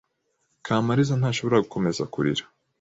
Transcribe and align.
Kamariza 0.65 1.13
ntashobora 1.19 1.63
gukomeza 1.63 2.01
kurira. 2.13 2.43